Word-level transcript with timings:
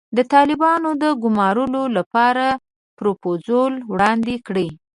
د 0.17 0.19
طالبانو 0.33 0.89
د 1.03 1.05
ګومارلو 1.23 1.83
لپاره 1.97 2.45
پروفوزل 2.97 3.73
وړاندې 3.91 4.35
کړي. 4.47 4.67